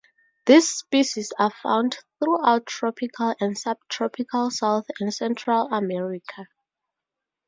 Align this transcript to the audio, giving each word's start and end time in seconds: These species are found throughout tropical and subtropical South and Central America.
These 0.47 0.67
species 0.67 1.31
are 1.37 1.51
found 1.61 1.99
throughout 2.17 2.65
tropical 2.65 3.35
and 3.39 3.55
subtropical 3.55 4.49
South 4.49 4.87
and 4.99 5.13
Central 5.13 5.71
America. 5.71 6.47